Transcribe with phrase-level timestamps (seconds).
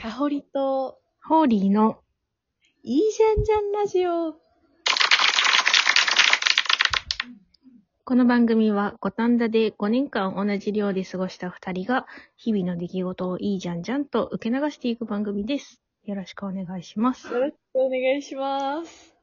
[0.00, 1.98] かほりと、ホーリーの
[2.82, 4.34] いいじゃんじゃんラジオ。
[8.06, 12.06] この番組は五反田で5年間同じ寮で過ごした2人が
[12.38, 15.82] 日々の出来事をいいじゃんじゃんと受け流していく番組です。
[16.06, 17.30] よろしくお願いします。
[17.30, 19.14] よろしくお願いします。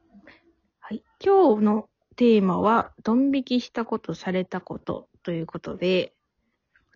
[0.78, 1.02] はい。
[1.18, 6.14] 今日のテーマは、ドン引きしたことされたことということで、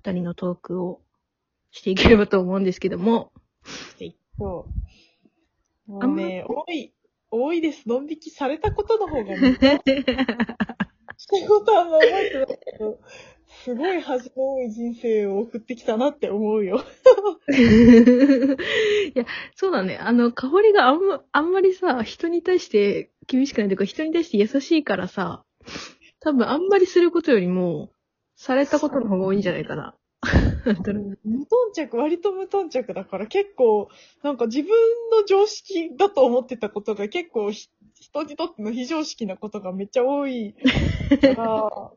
[0.05, 1.01] 2人のトークを
[1.73, 3.32] していければと思うんですけども、
[4.39, 4.67] そ
[5.89, 5.93] う。
[5.93, 6.93] もうね、多い、
[7.31, 7.87] 多いです。
[7.87, 9.59] ドン引きされたことの方がね、
[11.19, 12.99] したことはあんま覚えてないけど、
[13.65, 16.83] すごい恥の多い人生を送ってきたなって思うよ。
[19.15, 19.99] いや、そうだね。
[19.99, 25.45] あの、香りがあんま、あんまりさ、人に対して厳しくないというか、人に対して優しいからさ、
[26.21, 27.91] 多分あんまりすることよりも、
[28.35, 29.95] されたことの方が多いんじゃないかな。
[30.65, 33.89] 無頓着、割と無頓着だから結構、
[34.23, 34.71] なんか自分
[35.11, 40.55] の常識だと思ってたことが結構ひ人にとっての非常識なことがめっちゃ多い
[41.21, 41.93] から、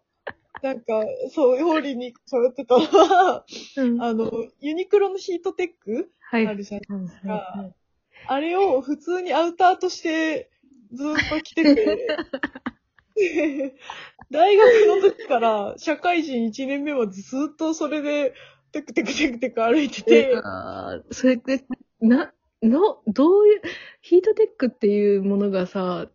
[0.61, 3.45] なんか、そう、ホーリーに喋ってたのは、
[3.77, 6.47] うんあの、ユニクロのヒートテックはい。
[6.47, 6.81] あるじゃん。
[6.81, 7.75] はいはいはい
[8.27, 10.49] あれを普通にアウターとして
[10.93, 12.17] ずっと着てて、
[14.31, 17.21] 大学の時から社会人1年目はず
[17.53, 18.33] っとそれで
[18.75, 21.63] テクテクテクテク歩いてて、あーそれって、
[22.01, 23.61] な、の、どういう、
[24.01, 26.07] ヒートテックっていうものがさ、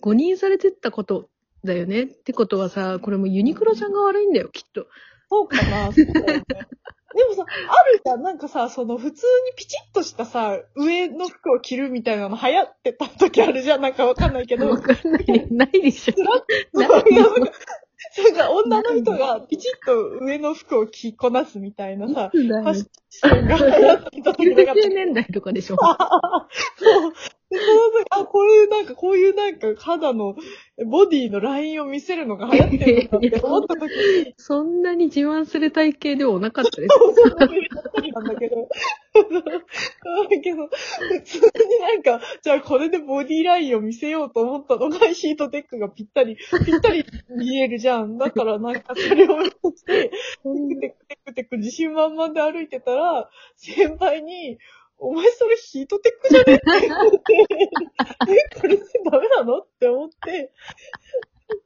[0.00, 1.28] 誤認されてったこと
[1.64, 2.04] だよね？
[2.04, 4.86] ってことはさ、これもユニクロちゃんが悪いんだよ、きっと。
[5.28, 6.44] そうかな、そうだよね。
[7.14, 14.68] でもさ、あるじゃん、なんかさ、その普通にピチッとしたさ、上の服を着るみたいなの流行ってた時あるじゃん、なんかわかんないけど。
[14.68, 16.78] わかんない、ないでしょ。
[16.78, 17.04] なんか、
[18.16, 22.74] なんか女の人がピチッと上の服を着こなすみたいなさ、ファッ
[23.10, 25.76] ションが流行ってた時なかった90年代とかでしょ。
[25.76, 27.12] そう。
[27.50, 30.36] で、その時、あ、これなんか、こういうなんか肌の、
[30.86, 36.98] ボディのラインを見せるのが流行ってるのかって思った時に、 そんなに自慢する体型ではなかったです。
[36.98, 38.68] そうそうなんだけど、
[39.14, 42.78] だけど、普通になんか、じゃあこ
[43.38, 48.18] れでボディラインを見せようと思ったのが、ヒートテックがぴったり、ぴったり見えるじゃん。
[48.18, 54.58] だからなんかそれを目指して、テクテクテクテク自信満々で歩いてたら、先輩に、
[55.00, 57.18] お前それヒートテックじゃねって言われて、
[58.56, 58.84] え、これダ
[59.20, 60.52] メなのって思って、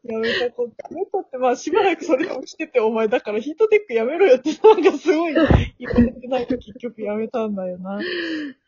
[0.05, 5.49] やめたこと、やめたって、まあしばらくそれを着てて、お前だからヒートテックやめろよって、なんかすごい言わ
[5.95, 7.99] れてないと結局やめたんだよな。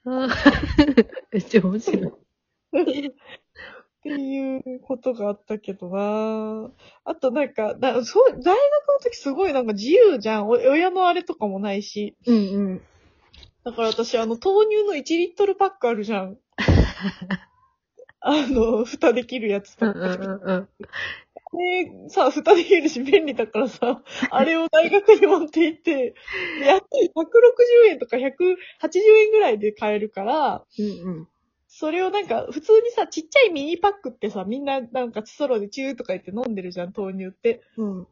[0.06, 0.28] あ
[0.78, 2.23] ーめっちゃ面白い。
[2.82, 6.70] っていうことがあったけどな
[7.04, 8.56] あとなんか、だそう、大学の
[9.02, 10.48] 時すごいなんか自由じゃん。
[10.48, 12.14] お親のあれとかもないし。
[12.26, 12.38] うんう
[12.74, 12.82] ん。
[13.64, 16.36] だから私、あの、豆乳の1リットルパックあるじゃん。
[18.20, 19.92] あの、蓋できるやつとか。
[19.92, 20.68] うんうんうん。
[21.56, 26.14] で、さ、蓋できるし便利だからさ、あれを大学に持って行って、
[26.60, 28.26] でやっぱり160円とか180
[29.24, 31.28] 円ぐらいで買えるから、うんうん。
[31.76, 37.62] それをなんか、普通にさ、ちっちゃいミニパックってさ、みんななんかストローでチューとか言って飲んでるじゃん、豆乳って。
[37.76, 38.06] うん。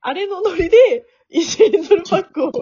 [0.00, 2.52] あれのノリで、1リットルパックを。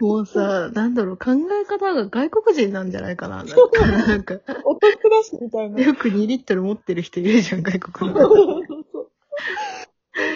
[0.00, 3.38] もうさ、なんだろう、考え方が外国人なんじゃないかな。
[3.38, 3.54] なんか、
[3.86, 4.34] なんか
[4.64, 5.80] お得だし、みたいな。
[5.80, 8.20] よく2リットル持ってる人いるじゃん、外国の。
[8.20, 9.10] そうそう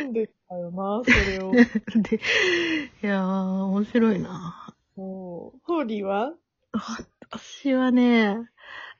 [0.03, 1.53] 飲んでたよな、それを。
[2.03, 2.17] で、
[3.03, 4.75] いやー、面白いな。
[4.97, 6.33] もうホーリーは？
[7.31, 8.49] 私はね、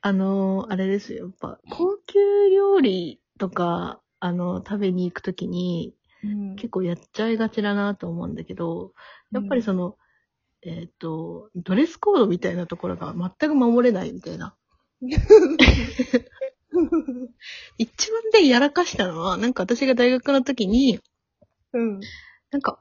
[0.07, 8.93] あのー、あれですよ、やっぱ、高級料理とか、あの、食べに行くときに、うん結構やっちゃいがちだなと思うんだけど、
[9.33, 9.97] やっぱりその、
[10.61, 14.55] えっ、と、ドレスコードみたいなところが全く守れないみたいな。
[17.79, 21.01] 一番でやらかしたのは、なんか私が大学の時に、
[21.73, 22.01] うん。
[22.51, 22.79] なんか、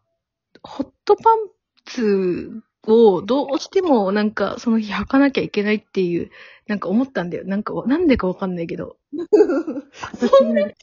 [0.61, 1.37] ホットパン
[1.85, 6.31] ツをどうしてもなんかその日履かなきゃいけないっていう、
[6.67, 7.43] なんか思ったんだよ。
[7.45, 8.97] なんか、なんでかわかんないけど。
[9.11, 10.73] そんな、そんなファッ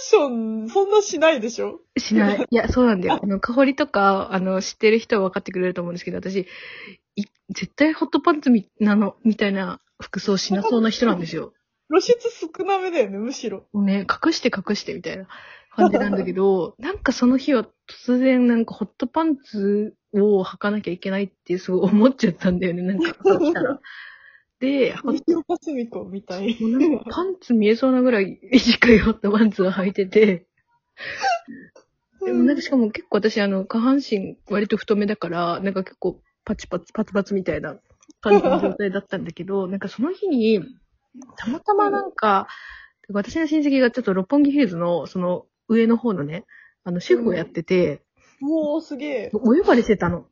[0.00, 0.28] ショ
[0.64, 1.80] ン、そんなしないでしょ？
[1.98, 2.46] しない。
[2.48, 3.18] いや、そうなんだよ。
[3.22, 6.46] あの、香りとか、あの、知ってる人は分かってくれると思うんですけど、私、
[7.16, 11.52] い絶対ホットパンツみ、なの、みたいな服装しなそうな人なんですよ。
[11.90, 13.64] 露出少なめだよね、むしろ。
[13.74, 15.26] ね、隠して隠してみたいな
[15.74, 17.66] 感じなんだけど、なんかその日は
[18.06, 23.80] 突然なんかホットパンツを履かなきゃいけないってすごい思っちゃったんだよね、なんか朝起きたら。
[24.60, 26.56] で、ホッ西岡澄子みたい。
[26.60, 30.46] もうなんかパンツ見えそうなぐらい短いホットパンツを履いてて、
[32.24, 37.76] でもなんかしかも結構私あの下半身割と太めだから、なんか結構パチパツパツパツみたいな
[38.20, 40.60] 感じの状態だったんだけど、 なんかその日に、
[41.36, 42.46] たまたまなんか、
[43.08, 46.44] 私の親戚がちょっと六本木ヒルズの、その上の方のね、
[46.84, 48.02] あの、シェフをやってて、
[48.42, 49.30] もうすげえ。
[49.32, 50.26] お呼ばれしてたの。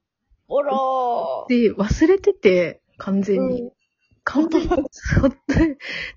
[0.50, 1.48] あらー。
[1.48, 3.62] で、忘れてて、完全に。
[3.62, 3.72] うん
[4.22, 4.68] 完全に。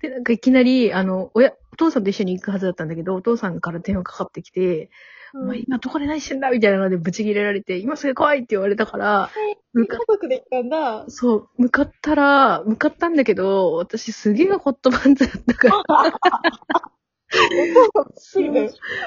[0.02, 4.90] で、なんかいきなり、あの、親、お父さんと一緒に行くはずだったんだけど、お父さんから電話かかってきて、
[5.34, 9.30] お前今どこで何してんだみたいなのでブチ切れられて、今すぐ来いって言われたから、
[9.72, 11.04] 向か家族で行ったんだ。
[11.08, 16.20] そう、向かったら、向かったんだけど、私すげえホットパンツだったから。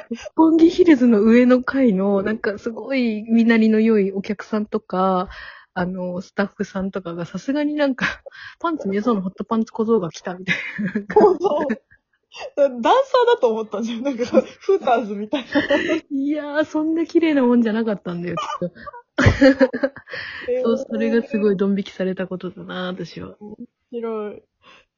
[0.09, 5.29] 六本木ヒルズの上の階の、なんかすごい見なりの良いお客さんとか、
[5.73, 8.05] あの、スタッフさんとかがさすがになんか、
[8.59, 10.55] パンツ見えそうなホットパンツ小僧が来たみたい
[11.11, 11.67] そうそう。
[12.57, 12.91] ダンサー
[13.27, 14.03] だと思ったんじゃん。
[14.03, 15.67] なんか、フーターズみたいな。
[15.67, 15.95] な。
[16.09, 18.75] いやー、そんな綺麗なもんじゃなかったんだよ、きっと。
[20.63, 21.53] そう、それがすごい。
[21.53, 23.35] いドン引きされたことだな、私は。
[23.39, 23.57] 面
[23.91, 24.43] 白い。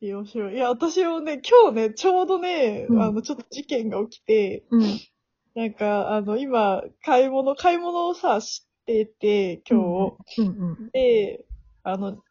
[0.02, 0.56] いや、面白い。
[0.56, 5.00] いや、私もね、今日ね、ちょうどね、うんあの、ちょっと事件が起きて、うん。
[5.56, 10.42] なんか、あの、今、買い物、買い物をさ、してて、今日。
[10.42, 10.50] うんう
[10.86, 10.90] ん。
[10.92, 11.46] で、
[11.84, 12.24] あの、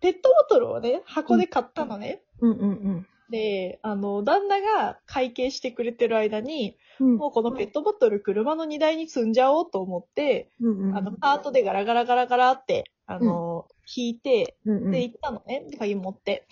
[0.00, 2.22] ペットボトルをね、箱で買ったのね。
[2.40, 7.16] うんうんで、あの、旦那が会計してくれてる間に、うん。
[7.16, 10.96] もうこのペットボトル車の荷台に積んじゃおうと思って、うんうん。
[10.96, 13.66] あの、カートでガラガラガラガラって、あの、
[13.96, 14.56] 引いて。
[14.64, 16.46] で、行ったのね、鍵持って。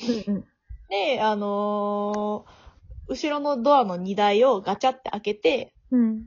[0.91, 2.69] で、あのー
[3.11, 6.27] 後ろのドアの荷台をガチャって開けて、うん。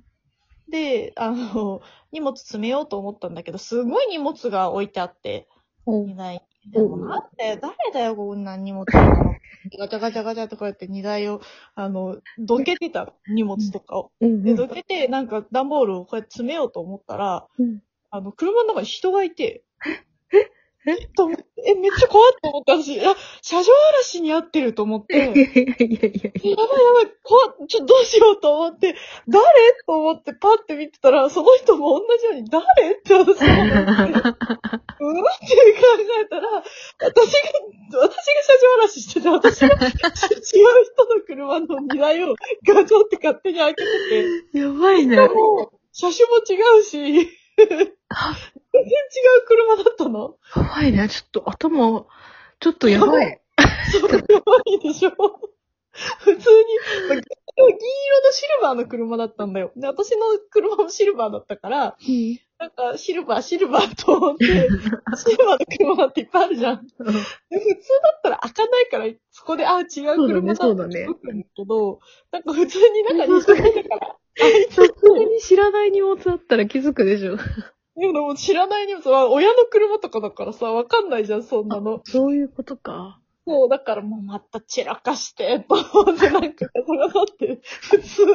[0.67, 1.81] で、あの、
[2.11, 5.47] 荷物詰めようと思ったんだけど、すごい荷物が置いてあって、
[5.85, 6.41] お荷台
[6.73, 8.85] でもなんだよ、誰だよ、こんな荷物。
[8.85, 11.41] ガチャガチャガチャってこうやって荷台を、
[11.75, 14.11] あの、どけてた荷物とかを。
[14.19, 14.55] で。
[14.55, 17.83] どけて、なんか段ボールをこうやって詰めようと思ったら、うん
[18.13, 19.63] あの、車の中に人がいて、
[20.87, 26.31] えと思ってえ、めっちゃ怖いと思ったし、いや、車上荒らしに遭ってると思って、 いやいやいやいや。
[26.33, 26.33] や。
[26.33, 28.95] ばいやばい、怖っ、ちょ、どうしようと思って、
[29.27, 29.43] 誰？
[29.85, 32.93] と思ってパッて見てたら、その人も同じように、誰？
[32.93, 34.33] って私も思って、うんって考
[36.21, 36.63] えたら、
[36.99, 37.49] 私が、
[37.99, 42.35] 私が車上荒らししてて、私が違う人の車の荷台を
[42.67, 43.89] ガチャって勝手に開けて
[44.51, 45.17] て、 やばいね。
[45.17, 48.85] もう、車種も違うし、 全然違
[49.43, 50.37] う車だったの？
[50.55, 51.09] やばいね。
[51.09, 52.05] ちょっと頭、
[52.59, 53.41] ちょっとやばい。
[53.91, 55.11] そう、やばいでしょ？
[56.19, 56.37] 普通に、
[57.09, 57.17] まあ
[57.57, 59.71] 銀色のシルバーの車だったんだよ。
[59.75, 60.19] で、私の
[60.49, 61.95] 車もシルバーだったから、
[62.59, 66.87] なんか、シルバー、シルバーと思って、シルバーの車っていっぱいあるじゃん。
[66.87, 67.17] で普通だ
[68.17, 69.85] ったら開かないから、そこで、あ、違う
[70.27, 71.99] 車だって気づくんだけど、
[72.31, 77.37] なんか普通に中に人がいたから、開いてさすがに知らない荷物あったら気づくでしょ。
[77.97, 82.01] でも知らない荷物は親の車とかだからさ、わかんないじゃん、そんなの。
[82.05, 83.19] そういうことか。
[83.45, 88.25] そう、だからもうまた散らかして、と思ってなんかガサガサって、普通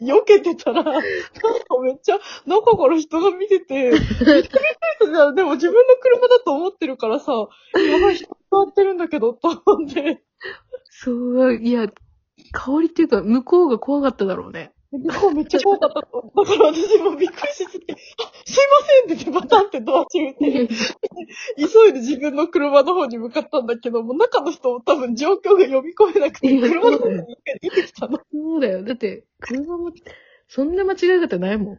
[0.00, 1.00] に避けてたら、なんか
[1.82, 4.48] めっちゃ中から人が見てて、びっくりし
[5.00, 5.34] たじゃん。
[5.34, 10.22] でも自分の車だと思ってるからさ、やばい人変わってるんだけど、と思って。
[10.90, 11.88] そう、いや、
[12.52, 14.72] 香りっていうか、向こうが怖かっただろうね。
[14.98, 16.32] 向こうめっちゃ怖かったと。
[16.36, 17.96] だから私もびっくりしすぎて、あ、
[18.44, 18.56] すい
[19.08, 20.68] ませんってバタンってドア閉めて、
[21.56, 28.18] 急いで自分の車の方に向かったんだけど、もう中の人も多分状況が読み込めなくて、車の方に一回出てきたの。
[28.18, 28.84] そうだよ。
[28.84, 29.92] だって、車も、
[30.48, 31.78] そんな間違い方ないもん。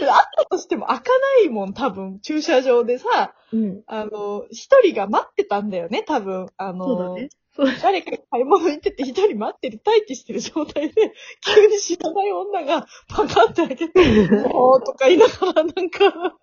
[0.00, 1.04] であったとしても開か
[1.44, 2.20] ないもん、多分。
[2.20, 3.82] 駐車場でさ、うん。
[3.86, 6.48] あの、一人が待ってたんだよね、多分。
[6.56, 7.28] あの、そうだね。
[7.58, 11.12] そう誰かが買い物行ってて一人待ってる、待機してる状態で、
[11.44, 13.98] 急に知らない女がパカって開けて、
[14.46, 16.38] もうとか言いながらなんか、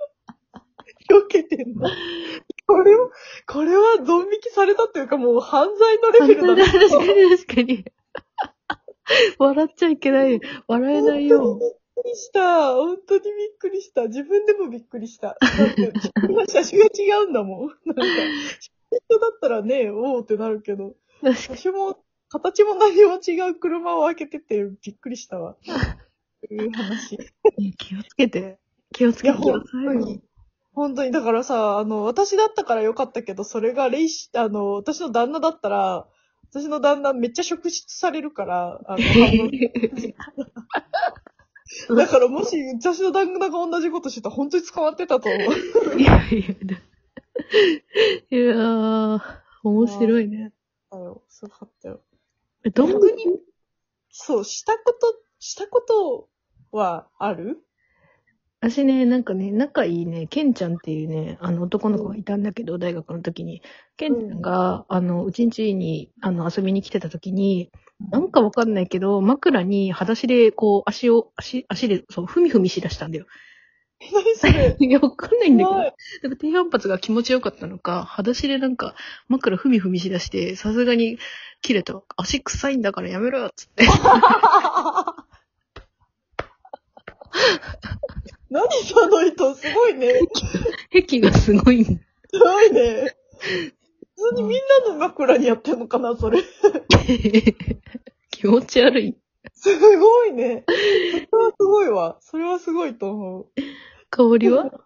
[1.10, 1.90] 避けてんの。
[2.68, 3.12] これを、
[3.48, 6.64] これはドン引きされたっていうかもう犯罪のレベルだね。
[6.66, 7.86] 確かに確かに。
[9.38, 10.42] 笑っちゃいけない。
[10.68, 11.56] 笑えないよ。
[11.56, 11.70] びっ
[12.04, 12.74] くりした。
[12.74, 14.08] 本当にびっくりした。
[14.08, 15.38] 自分でもびっくりした。
[15.40, 15.94] だって、
[16.28, 17.68] 今車種が違うんだもん。
[17.86, 18.02] なんか、
[18.90, 21.98] 人だったらね、おおってなるけど、確か車種も、
[22.30, 25.56] 形も何も違う車を開けててびっくりしたわ。
[25.66, 25.74] そ
[26.52, 27.18] ういう話。
[27.58, 27.74] に。
[27.74, 28.60] 気をつけて。
[28.94, 29.92] 気をつけてくだ本さいよ。
[29.92, 30.22] 当に。
[30.74, 36.06] 本当に、だからさ、あの、私だったからよかったけど、それがレイシ、あの、私の旦那だったら、
[36.52, 39.06] 私の旦那めっちゃ職質されるから、あの、
[41.98, 46.00] だからもし、私の旦那が同じことしてたら本当に捕まってたと思う。
[46.00, 46.38] いやいや、
[48.30, 49.20] いやー、
[49.64, 50.54] 面白いね。
[51.50, 51.58] だよ。
[51.58, 52.02] すごかったよ。
[52.66, 53.24] え、どん逆に、
[54.10, 56.30] そう、したこと、したこと
[56.72, 57.62] はある？
[58.62, 63.62] 私ね、なんかね、仲いいね、ケンちゃんっていうね、あの男の子がいたんだけど、大学の時に。
[63.98, 67.70] ケンちゃんが、あの、うちんちに、あの、遊びに来てた時に、
[68.12, 73.28] なんかわかんないけど、枕に裸足で、こう、足を、足、足で、そう、ふみふみしだしたんだよ。
[74.08, 75.96] え、何それ いや、わかんないんだけど、なんか
[76.40, 78.96] 低反発が気持ちよかったのか、裸足でなんか
[79.28, 81.18] 枕ふみふみしだして、さすがに
[81.62, 82.02] 切れた。
[82.18, 83.86] 足臭いんだからやめろよっつって。
[88.50, 90.22] 何その人、すごいね。
[91.08, 91.90] 癖がすごいんだ。
[92.32, 93.16] すごいね。
[94.18, 96.42] 普通にみんなの枕にやってんのかな、それ。
[98.32, 99.18] 気持ち悪い。
[99.54, 100.64] すごいね。
[100.68, 102.18] それはすごいわ。
[102.22, 103.48] それはすごいと思う。
[104.16, 104.72] 香りは？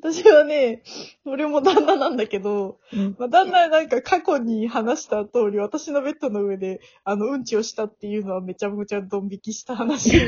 [0.00, 0.82] 私はね、
[1.24, 3.16] 俺も旦那なんだけど、うん。
[3.18, 10.10] まあ、旦那なんか過去に話した通り、私のベッドの上で、あの、うんちをしたっていうのはめちゃめちゃドン引きした話。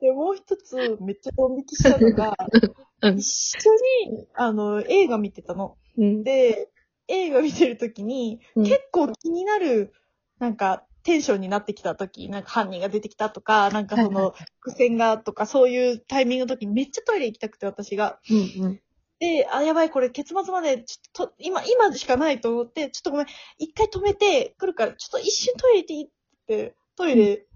[0.00, 2.34] で、もう一つ、めっちゃドン引きしたのが、
[3.02, 3.70] うん一緒
[4.10, 5.78] に、あの、映画見てたの。
[5.96, 6.22] うん。
[6.24, 6.68] で、
[7.08, 9.94] 映画見てるときに、うん結構気になる、
[10.38, 18.18] なんか、テンションになってきたとき、なんか犯人が出てきたとか、なんかそはいの、伏線がとか、そういうタイミングのときにめっちゃトイレ行きたくて、私が。
[18.30, 18.80] うんうん。
[19.18, 23.26] で、あ、やばい、これ結末まで、ちょっと、今、今しかないと思って、ちょっとごめん、
[23.58, 26.08] 一回止めて、来るから、ちょっと一瞬トイレ行っていいっ
[26.46, 27.46] て、トイレ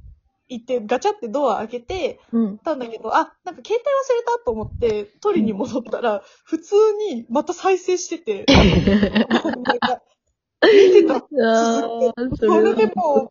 [0.48, 2.58] 行って、ガチャってドア開けて、うん。
[2.58, 3.82] たんだけど、あ、なんか携帯忘れ
[4.26, 8.44] たと思って、取りに戻ったら、普通にまた再生してて、
[9.32, 10.02] なんか
[10.66, 11.16] 見てた。
[11.16, 11.80] あ、
[12.36, 13.28] それでも。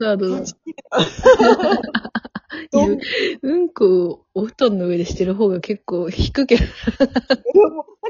[3.41, 3.69] うん。
[3.69, 6.69] こをお布団の上でしてる方が結構引くけど、なん。
[6.69, 6.75] か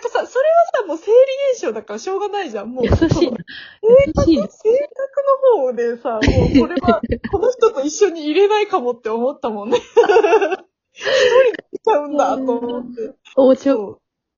[0.09, 1.17] さ、それはさ、もう生理
[1.53, 2.71] 現象だからしょうがないじゃん。
[2.71, 3.09] もう、優しいな。
[3.09, 3.31] その。
[3.31, 3.37] 性
[4.37, 4.53] 格
[5.55, 6.21] の方でさ、もう
[6.59, 7.01] これは、
[7.31, 9.69] この人と一緒に入れないかもって思ったもん。
[9.69, 9.77] ね。
[10.93, 12.17] 一人でいちゃうん。
[12.17, 13.15] だと思って。
[13.35, 13.99] おちょ、そう